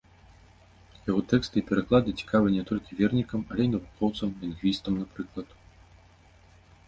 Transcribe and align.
Яго 1.09 1.19
тэксты 1.33 1.55
і 1.59 1.63
пераклады 1.71 2.15
цікавыя 2.23 2.53
не 2.55 2.63
толькі 2.69 2.97
вернікам, 3.01 3.43
але 3.55 3.61
і 3.69 3.71
навукоўцам, 3.75 4.29
лінгвістам, 4.45 4.93
напрыклад. 5.03 5.47